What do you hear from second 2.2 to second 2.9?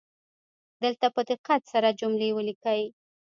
ولیکئ